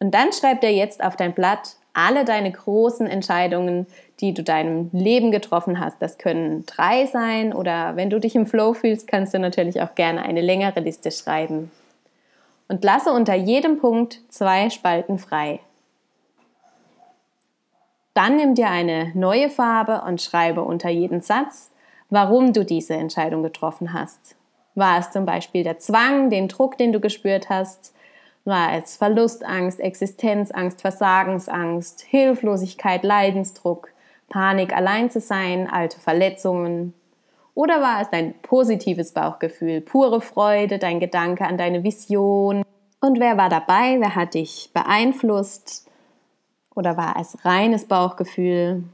Und 0.00 0.12
dann 0.12 0.32
schreib 0.32 0.62
dir 0.62 0.72
jetzt 0.72 1.04
auf 1.04 1.16
dein 1.16 1.34
Blatt 1.34 1.76
alle 1.92 2.24
deine 2.24 2.50
großen 2.50 3.06
Entscheidungen, 3.06 3.86
die 4.20 4.32
du 4.32 4.42
deinem 4.42 4.88
Leben 4.92 5.30
getroffen 5.30 5.78
hast. 5.78 6.00
Das 6.00 6.16
können 6.16 6.64
drei 6.64 7.06
sein 7.06 7.52
oder 7.52 7.96
wenn 7.96 8.08
du 8.08 8.18
dich 8.18 8.34
im 8.34 8.46
Flow 8.46 8.72
fühlst, 8.72 9.06
kannst 9.06 9.34
du 9.34 9.38
natürlich 9.38 9.82
auch 9.82 9.94
gerne 9.94 10.22
eine 10.22 10.40
längere 10.40 10.80
Liste 10.80 11.10
schreiben. 11.10 11.70
Und 12.68 12.82
lasse 12.82 13.12
unter 13.12 13.34
jedem 13.34 13.78
Punkt 13.78 14.20
zwei 14.30 14.70
Spalten 14.70 15.18
frei. 15.18 15.60
Dann 18.14 18.36
nimm 18.36 18.54
dir 18.54 18.68
eine 18.68 19.10
neue 19.14 19.48
Farbe 19.48 20.02
und 20.06 20.20
schreibe 20.20 20.62
unter 20.62 20.90
jeden 20.90 21.22
Satz, 21.22 21.70
warum 22.10 22.52
du 22.52 22.64
diese 22.64 22.94
Entscheidung 22.94 23.42
getroffen 23.42 23.92
hast. 23.94 24.36
War 24.74 24.98
es 24.98 25.10
zum 25.10 25.24
Beispiel 25.24 25.64
der 25.64 25.78
Zwang, 25.78 26.30
den 26.30 26.48
Druck, 26.48 26.76
den 26.76 26.92
du 26.92 27.00
gespürt 27.00 27.48
hast? 27.48 27.94
War 28.44 28.74
es 28.74 28.96
Verlustangst, 28.96 29.80
Existenzangst, 29.80 30.80
Versagensangst, 30.80 32.02
Hilflosigkeit, 32.02 33.02
Leidensdruck, 33.02 33.90
Panik, 34.28 34.74
allein 34.74 35.10
zu 35.10 35.20
sein, 35.20 35.68
alte 35.70 36.00
Verletzungen? 36.00 36.94
Oder 37.54 37.80
war 37.80 38.00
es 38.00 38.10
dein 38.10 38.34
positives 38.40 39.12
Bauchgefühl, 39.12 39.80
pure 39.80 40.20
Freude, 40.20 40.78
dein 40.78 41.00
Gedanke 41.00 41.44
an 41.44 41.58
deine 41.58 41.84
Vision? 41.84 42.62
Und 43.00 43.20
wer 43.20 43.36
war 43.36 43.48
dabei? 43.48 43.96
Wer 44.00 44.14
hat 44.16 44.34
dich 44.34 44.70
beeinflusst? 44.72 45.88
Oder 46.74 46.96
war 46.96 47.16
es 47.20 47.44
reines 47.44 47.86
Bauchgefühl? 47.86 48.84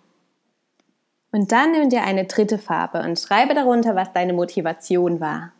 Und 1.30 1.52
dann 1.52 1.72
nimm 1.72 1.90
dir 1.90 2.02
eine 2.02 2.24
dritte 2.24 2.58
Farbe 2.58 3.02
und 3.02 3.18
schreibe 3.18 3.54
darunter, 3.54 3.94
was 3.94 4.12
deine 4.12 4.32
Motivation 4.32 5.20
war. 5.20 5.52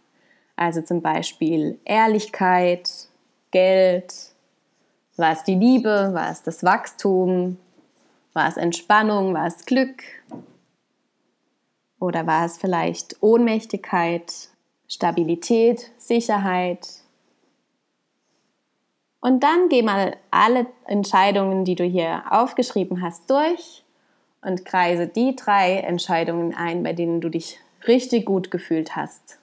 Also 0.56 0.82
zum 0.82 1.02
Beispiel 1.02 1.78
Ehrlichkeit, 1.84 2.90
Geld, 3.50 4.12
war 5.16 5.32
es 5.32 5.44
die 5.44 5.54
Liebe, 5.54 6.10
war 6.12 6.30
es 6.30 6.42
das 6.42 6.64
Wachstum, 6.64 7.58
war 8.32 8.48
es 8.48 8.56
Entspannung, 8.56 9.34
war 9.34 9.46
es 9.46 9.66
Glück 9.66 10.02
oder 11.98 12.26
war 12.26 12.46
es 12.46 12.56
vielleicht 12.56 13.22
Ohnmächtigkeit, 13.22 14.32
Stabilität, 14.86 15.90
Sicherheit, 15.98 16.88
und 19.20 19.42
dann 19.42 19.68
geh 19.68 19.82
mal 19.82 20.16
alle 20.30 20.66
Entscheidungen, 20.86 21.64
die 21.64 21.74
du 21.74 21.84
hier 21.84 22.22
aufgeschrieben 22.30 23.02
hast, 23.02 23.28
durch 23.30 23.84
und 24.42 24.64
kreise 24.64 25.06
die 25.06 25.34
drei 25.34 25.78
Entscheidungen 25.78 26.54
ein, 26.54 26.82
bei 26.82 26.92
denen 26.92 27.20
du 27.20 27.28
dich 27.28 27.58
richtig 27.86 28.26
gut 28.26 28.50
gefühlt 28.50 28.96
hast. 28.96 29.38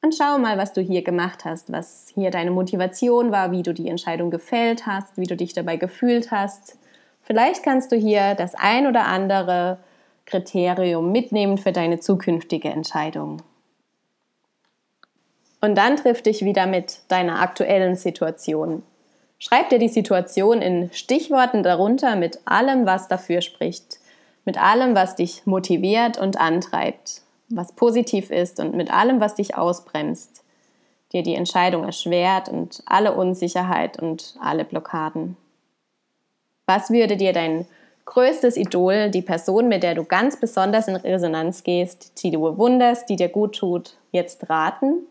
Und 0.00 0.14
schau 0.14 0.38
mal, 0.38 0.58
was 0.58 0.72
du 0.72 0.80
hier 0.80 1.02
gemacht 1.02 1.44
hast, 1.44 1.72
was 1.72 2.12
hier 2.14 2.30
deine 2.30 2.50
Motivation 2.50 3.32
war, 3.32 3.50
wie 3.50 3.62
du 3.62 3.74
die 3.74 3.88
Entscheidung 3.88 4.30
gefällt 4.30 4.86
hast, 4.86 5.16
wie 5.16 5.26
du 5.26 5.36
dich 5.36 5.54
dabei 5.54 5.76
gefühlt 5.76 6.30
hast. 6.30 6.78
Vielleicht 7.22 7.64
kannst 7.64 7.90
du 7.90 7.96
hier 7.96 8.34
das 8.34 8.54
ein 8.54 8.86
oder 8.86 9.06
andere 9.06 9.78
Kriterium 10.24 11.10
mitnehmen 11.10 11.58
für 11.58 11.72
deine 11.72 11.98
zukünftige 11.98 12.68
Entscheidung. 12.68 13.42
Und 15.60 15.76
dann 15.76 15.96
triff 15.96 16.22
dich 16.22 16.44
wieder 16.44 16.66
mit 16.66 17.00
deiner 17.08 17.40
aktuellen 17.40 17.96
Situation. 17.96 18.82
Schreib 19.38 19.70
dir 19.70 19.78
die 19.78 19.88
Situation 19.88 20.62
in 20.62 20.90
Stichworten 20.92 21.62
darunter 21.62 22.16
mit 22.16 22.40
allem, 22.44 22.86
was 22.86 23.08
dafür 23.08 23.40
spricht, 23.40 23.98
mit 24.44 24.60
allem, 24.60 24.94
was 24.94 25.16
dich 25.16 25.46
motiviert 25.46 26.18
und 26.18 26.40
antreibt, 26.40 27.22
was 27.48 27.72
positiv 27.72 28.30
ist 28.30 28.60
und 28.60 28.74
mit 28.74 28.92
allem, 28.92 29.20
was 29.20 29.36
dich 29.36 29.56
ausbremst, 29.56 30.42
dir 31.12 31.22
die 31.22 31.34
Entscheidung 31.34 31.84
erschwert 31.84 32.48
und 32.48 32.82
alle 32.86 33.14
Unsicherheit 33.14 34.00
und 34.00 34.34
alle 34.40 34.64
Blockaden. 34.64 35.36
Was 36.66 36.90
würde 36.90 37.16
dir 37.16 37.32
dein 37.32 37.66
größtes 38.04 38.56
Idol, 38.56 39.10
die 39.10 39.22
Person, 39.22 39.68
mit 39.68 39.82
der 39.82 39.94
du 39.94 40.04
ganz 40.04 40.38
besonders 40.38 40.88
in 40.88 40.96
Resonanz 40.96 41.62
gehst, 41.62 42.22
die 42.22 42.30
du 42.30 42.40
bewunderst, 42.40 43.08
die 43.08 43.16
dir 43.16 43.28
gut 43.28 43.56
tut, 43.56 43.96
jetzt 44.12 44.48
raten? 44.50 45.06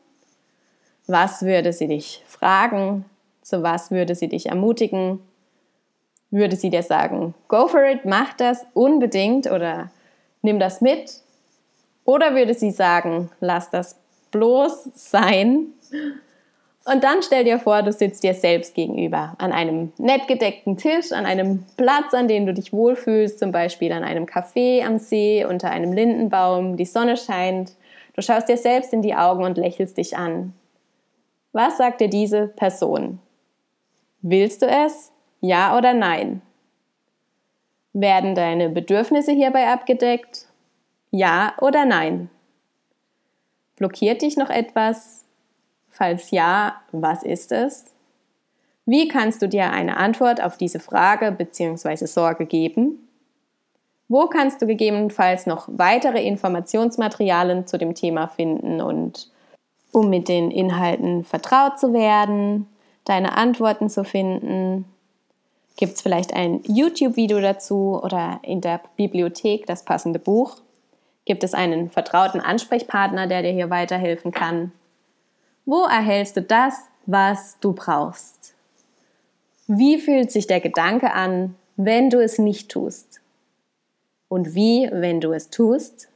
Was 1.07 1.43
würde 1.43 1.71
sie 1.71 1.87
dich 1.87 2.23
fragen? 2.27 3.05
Zu 3.41 3.63
was 3.63 3.91
würde 3.91 4.13
sie 4.13 4.27
dich 4.27 4.47
ermutigen? 4.47 5.19
Würde 6.29 6.57
sie 6.57 6.69
dir 6.69 6.83
sagen, 6.83 7.33
go 7.47 7.67
for 7.67 7.83
it, 7.85 8.03
mach 8.03 8.33
das 8.33 8.65
unbedingt 8.73 9.49
oder 9.49 9.89
nimm 10.41 10.59
das 10.59 10.81
mit? 10.81 11.21
Oder 12.03 12.35
würde 12.35 12.53
sie 12.53 12.71
sagen, 12.71 13.29
lass 13.39 13.69
das 13.69 13.95
bloß 14.31 14.89
sein? 14.95 15.67
Und 16.83 17.03
dann 17.03 17.21
stell 17.21 17.43
dir 17.43 17.59
vor, 17.59 17.81
du 17.83 17.91
sitzt 17.91 18.23
dir 18.23 18.33
selbst 18.33 18.75
gegenüber 18.75 19.35
an 19.39 19.51
einem 19.51 19.91
nett 19.97 20.27
gedeckten 20.27 20.77
Tisch, 20.77 21.11
an 21.11 21.25
einem 21.25 21.65
Platz, 21.75 22.13
an 22.13 22.29
dem 22.29 22.45
du 22.45 22.53
dich 22.53 22.71
wohlfühlst, 22.71 23.39
zum 23.39 23.51
Beispiel 23.51 23.91
an 23.91 24.05
einem 24.05 24.25
Café 24.25 24.85
am 24.85 24.97
See 24.97 25.43
unter 25.43 25.69
einem 25.69 25.91
Lindenbaum, 25.91 26.77
die 26.77 26.85
Sonne 26.85 27.17
scheint. 27.17 27.73
Du 28.13 28.21
schaust 28.21 28.47
dir 28.47 28.57
selbst 28.57 28.93
in 28.93 29.01
die 29.01 29.15
Augen 29.15 29.43
und 29.43 29.57
lächelst 29.57 29.97
dich 29.97 30.15
an. 30.15 30.53
Was 31.57 31.77
sagt 31.77 32.01
dir 32.01 32.07
diese 32.07 32.49
Person? 32.49 33.17
Willst 34.21 34.61
du 34.61 34.67
es? 34.67 35.11
Ja 35.41 35.75
oder 35.75 35.95
nein? 35.95 36.43
Werden 37.93 38.35
deine 38.35 38.69
Bedürfnisse 38.69 39.31
hierbei 39.31 39.67
abgedeckt? 39.67 40.45
Ja 41.09 41.55
oder 41.59 41.85
nein? 41.85 42.29
Blockiert 43.75 44.21
dich 44.21 44.37
noch 44.37 44.51
etwas? 44.51 45.25
Falls 45.89 46.29
ja, 46.29 46.79
was 46.91 47.23
ist 47.23 47.51
es? 47.51 47.85
Wie 48.85 49.07
kannst 49.07 49.41
du 49.41 49.49
dir 49.49 49.71
eine 49.71 49.97
Antwort 49.97 50.43
auf 50.43 50.57
diese 50.57 50.79
Frage 50.79 51.31
bzw. 51.31 52.05
Sorge 52.05 52.45
geben? 52.45 53.09
Wo 54.07 54.27
kannst 54.27 54.61
du 54.61 54.67
gegebenenfalls 54.67 55.47
noch 55.47 55.67
weitere 55.71 56.23
Informationsmaterialien 56.23 57.65
zu 57.65 57.79
dem 57.79 57.95
Thema 57.95 58.27
finden 58.27 58.79
und 58.79 59.31
um 59.91 60.09
mit 60.09 60.27
den 60.27 60.51
Inhalten 60.51 61.23
vertraut 61.23 61.79
zu 61.79 61.93
werden, 61.93 62.67
deine 63.05 63.37
Antworten 63.37 63.89
zu 63.89 64.03
finden. 64.03 64.85
Gibt 65.77 65.93
es 65.93 66.01
vielleicht 66.01 66.33
ein 66.33 66.61
YouTube-Video 66.63 67.39
dazu 67.39 67.99
oder 68.01 68.39
in 68.43 68.61
der 68.61 68.81
Bibliothek 68.95 69.65
das 69.65 69.85
passende 69.85 70.19
Buch? 70.19 70.57
Gibt 71.25 71.43
es 71.43 71.53
einen 71.53 71.89
vertrauten 71.89 72.41
Ansprechpartner, 72.41 73.27
der 73.27 73.41
dir 73.41 73.51
hier 73.51 73.69
weiterhelfen 73.69 74.31
kann? 74.31 74.71
Wo 75.65 75.83
erhältst 75.83 76.37
du 76.37 76.41
das, 76.41 76.81
was 77.05 77.59
du 77.59 77.73
brauchst? 77.73 78.53
Wie 79.67 79.99
fühlt 79.99 80.31
sich 80.31 80.47
der 80.47 80.61
Gedanke 80.61 81.13
an, 81.13 81.55
wenn 81.75 82.09
du 82.09 82.23
es 82.23 82.39
nicht 82.39 82.69
tust? 82.69 83.19
Und 84.29 84.55
wie, 84.55 84.89
wenn 84.91 85.19
du 85.21 85.33
es 85.33 85.49
tust? 85.49 86.09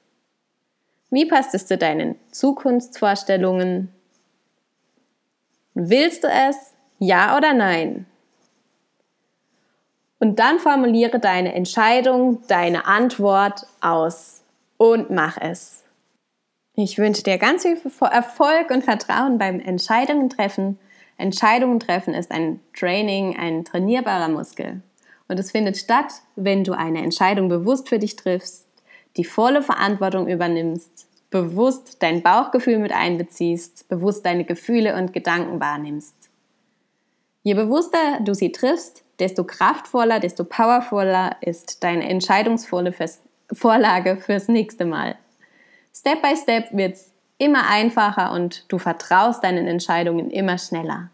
Wie 1.14 1.26
passt 1.26 1.54
es 1.54 1.68
zu 1.68 1.78
deinen 1.78 2.16
Zukunftsvorstellungen? 2.32 3.90
Willst 5.74 6.24
du 6.24 6.30
es? 6.30 6.56
Ja 7.00 7.36
oder 7.36 7.54
nein? 7.54 8.06
Und 10.20 10.40
dann 10.40 10.60
formuliere 10.60 11.20
deine 11.20 11.54
Entscheidung, 11.54 12.48
deine 12.48 12.86
Antwort 12.86 13.68
aus 13.82 14.44
und 14.78 15.10
mach 15.10 15.38
es. 15.38 15.84
Ich 16.76 16.98
wünsche 16.98 17.24
dir 17.24 17.38
ganz 17.38 17.64
viel 17.64 17.78
Erfolg 18.00 18.72
und 18.72 18.86
Vertrauen 18.86 19.38
beim 19.38 19.60
Entscheidungen 19.60 20.30
treffen. 20.30 20.80
Entscheidungen 21.18 21.82
treffen 21.82 22.14
ist 22.14 22.32
ein 22.32 22.62
Training, 22.74 23.38
ein 23.38 23.66
trainierbarer 23.66 24.30
Muskel. 24.30 24.82
Und 25.28 25.40
es 25.40 25.52
findet 25.52 25.76
statt, 25.76 26.14
wenn 26.38 26.64
du 26.64 26.72
eine 26.72 27.04
Entscheidung 27.04 27.50
bewusst 27.50 27.90
für 27.90 28.00
dich 28.00 28.16
triffst 28.16 28.71
die 29.18 29.26
volle 29.26 29.62
Verantwortung 29.62 30.28
übernimmst, 30.28 31.08
bewusst 31.30 32.02
dein 32.04 32.22
Bauchgefühl 32.22 32.80
mit 32.80 32.92
einbeziehst, 32.92 33.88
bewusst 33.88 34.26
deine 34.26 34.44
Gefühle 34.44 34.96
und 34.96 35.14
Gedanken 35.14 35.60
wahrnimmst. 35.60 36.30
Je 37.44 37.54
bewusster 37.54 38.20
du 38.22 38.34
sie 38.34 38.52
triffst, 38.52 39.04
desto 39.20 39.44
kraftvoller, 39.44 40.20
desto 40.20 40.44
powervoller 40.44 41.36
ist 41.42 41.84
deine 41.84 42.10
entscheidungsvolle 42.10 42.94
Vorlage 43.52 44.18
fürs 44.18 44.48
nächste 44.48 44.86
Mal. 44.86 45.16
Step 45.94 46.22
by 46.22 46.36
Step 46.36 46.70
wird 46.72 46.96
es 46.96 47.12
immer 47.38 47.70
einfacher 47.70 48.32
und 48.34 48.66
du 48.72 48.78
vertraust 48.78 49.44
deinen 49.44 49.68
Entscheidungen 49.68 50.32
immer 50.32 50.58
schneller. 50.58 51.11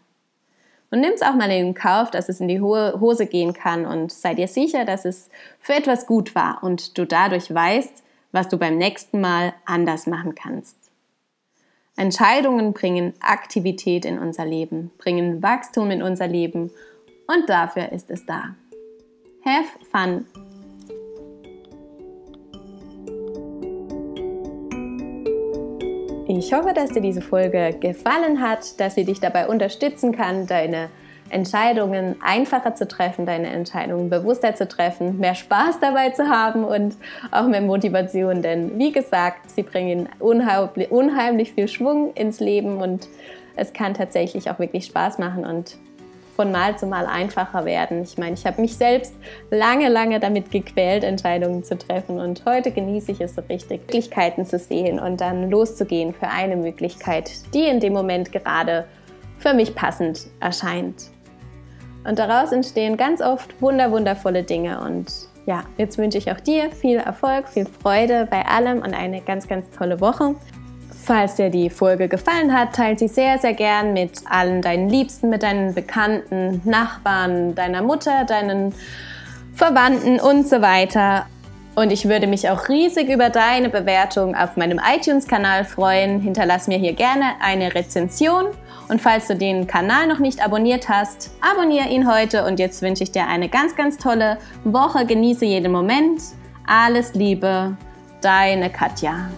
Und 0.90 1.00
nimm 1.00 1.12
es 1.12 1.22
auch 1.22 1.34
mal 1.34 1.50
in 1.50 1.74
Kauf, 1.74 2.10
dass 2.10 2.28
es 2.28 2.40
in 2.40 2.48
die 2.48 2.60
Hose 2.60 3.26
gehen 3.26 3.52
kann 3.52 3.84
und 3.84 4.10
sei 4.10 4.34
dir 4.34 4.48
sicher, 4.48 4.84
dass 4.84 5.04
es 5.04 5.28
für 5.60 5.74
etwas 5.74 6.06
gut 6.06 6.34
war 6.34 6.62
und 6.62 6.96
du 6.96 7.04
dadurch 7.04 7.52
weißt, 7.52 8.02
was 8.32 8.48
du 8.48 8.58
beim 8.58 8.78
nächsten 8.78 9.20
Mal 9.20 9.52
anders 9.66 10.06
machen 10.06 10.34
kannst. 10.34 10.76
Entscheidungen 11.96 12.72
bringen 12.72 13.12
Aktivität 13.20 14.04
in 14.04 14.18
unser 14.18 14.46
Leben, 14.46 14.90
bringen 14.98 15.42
Wachstum 15.42 15.90
in 15.90 16.02
unser 16.02 16.28
Leben 16.28 16.70
und 17.26 17.48
dafür 17.48 17.92
ist 17.92 18.10
es 18.10 18.24
da. 18.24 18.54
Have 19.44 19.68
fun! 19.90 20.47
Ich 26.30 26.52
hoffe, 26.52 26.74
dass 26.74 26.90
dir 26.90 27.00
diese 27.00 27.22
Folge 27.22 27.74
gefallen 27.80 28.42
hat, 28.42 28.78
dass 28.78 28.96
sie 28.96 29.06
dich 29.06 29.18
dabei 29.18 29.48
unterstützen 29.48 30.14
kann, 30.14 30.46
deine 30.46 30.90
Entscheidungen 31.30 32.16
einfacher 32.20 32.74
zu 32.74 32.86
treffen, 32.86 33.24
deine 33.24 33.46
Entscheidungen 33.46 34.10
bewusster 34.10 34.54
zu 34.54 34.68
treffen, 34.68 35.18
mehr 35.18 35.34
Spaß 35.34 35.80
dabei 35.80 36.10
zu 36.10 36.28
haben 36.28 36.64
und 36.64 36.96
auch 37.30 37.46
mehr 37.46 37.62
Motivation. 37.62 38.42
Denn 38.42 38.78
wie 38.78 38.92
gesagt, 38.92 39.50
sie 39.50 39.62
bringen 39.62 40.10
unheimlich, 40.18 40.90
unheimlich 40.90 41.52
viel 41.54 41.66
Schwung 41.66 42.12
ins 42.12 42.40
Leben 42.40 42.76
und 42.76 43.08
es 43.56 43.72
kann 43.72 43.94
tatsächlich 43.94 44.50
auch 44.50 44.58
wirklich 44.58 44.84
Spaß 44.84 45.18
machen 45.18 45.46
und 45.46 45.78
von 46.38 46.52
Mal 46.52 46.78
zu 46.78 46.86
Mal 46.86 47.06
einfacher 47.06 47.64
werden. 47.64 48.04
Ich 48.04 48.16
meine, 48.16 48.34
ich 48.34 48.46
habe 48.46 48.60
mich 48.60 48.76
selbst 48.76 49.12
lange, 49.50 49.88
lange 49.88 50.20
damit 50.20 50.52
gequält, 50.52 51.02
Entscheidungen 51.02 51.64
zu 51.64 51.76
treffen 51.76 52.20
und 52.20 52.44
heute 52.46 52.70
genieße 52.70 53.10
ich 53.10 53.20
es 53.20 53.34
so 53.34 53.42
richtig, 53.48 53.80
Möglichkeiten 53.80 54.46
zu 54.46 54.56
sehen 54.56 55.00
und 55.00 55.20
dann 55.20 55.50
loszugehen 55.50 56.14
für 56.14 56.28
eine 56.28 56.54
Möglichkeit, 56.54 57.32
die 57.54 57.66
in 57.66 57.80
dem 57.80 57.92
Moment 57.92 58.30
gerade 58.30 58.84
für 59.38 59.52
mich 59.52 59.74
passend 59.74 60.28
erscheint. 60.38 61.10
Und 62.04 62.20
daraus 62.20 62.52
entstehen 62.52 62.96
ganz 62.96 63.20
oft 63.20 63.60
wunder, 63.60 63.90
wundervolle 63.90 64.44
Dinge. 64.44 64.80
Und 64.80 65.10
ja, 65.46 65.64
jetzt 65.76 65.98
wünsche 65.98 66.18
ich 66.18 66.30
auch 66.30 66.38
dir 66.38 66.70
viel 66.70 66.98
Erfolg, 66.98 67.48
viel 67.48 67.66
Freude 67.66 68.28
bei 68.30 68.46
allem 68.46 68.78
und 68.78 68.94
eine 68.94 69.22
ganz, 69.22 69.48
ganz 69.48 69.68
tolle 69.76 70.00
Woche. 70.00 70.36
Falls 71.08 71.36
dir 71.36 71.48
die 71.48 71.70
Folge 71.70 72.06
gefallen 72.06 72.52
hat, 72.52 72.74
teile 72.74 72.98
sie 72.98 73.08
sehr, 73.08 73.38
sehr 73.38 73.54
gern 73.54 73.94
mit 73.94 74.20
allen 74.28 74.60
deinen 74.60 74.90
Liebsten, 74.90 75.30
mit 75.30 75.42
deinen 75.42 75.72
Bekannten, 75.72 76.60
Nachbarn, 76.66 77.54
deiner 77.54 77.80
Mutter, 77.80 78.26
deinen 78.26 78.74
Verwandten 79.54 80.20
und 80.20 80.46
so 80.46 80.60
weiter. 80.60 81.24
Und 81.74 81.92
ich 81.92 82.10
würde 82.10 82.26
mich 82.26 82.50
auch 82.50 82.68
riesig 82.68 83.08
über 83.08 83.30
deine 83.30 83.70
Bewertung 83.70 84.34
auf 84.34 84.58
meinem 84.58 84.78
iTunes-Kanal 84.78 85.64
freuen. 85.64 86.20
Hinterlass 86.20 86.68
mir 86.68 86.76
hier 86.76 86.92
gerne 86.92 87.36
eine 87.40 87.74
Rezension. 87.74 88.44
Und 88.90 89.00
falls 89.00 89.28
du 89.28 89.34
den 89.34 89.66
Kanal 89.66 90.08
noch 90.08 90.18
nicht 90.18 90.44
abonniert 90.44 90.90
hast, 90.90 91.30
abonniere 91.40 91.88
ihn 91.88 92.06
heute. 92.06 92.44
Und 92.44 92.58
jetzt 92.58 92.82
wünsche 92.82 93.04
ich 93.04 93.12
dir 93.12 93.26
eine 93.26 93.48
ganz, 93.48 93.74
ganz 93.76 93.96
tolle 93.96 94.36
Woche. 94.64 95.06
Genieße 95.06 95.46
jeden 95.46 95.72
Moment. 95.72 96.20
Alles 96.66 97.14
Liebe, 97.14 97.78
deine 98.20 98.68
Katja. 98.68 99.30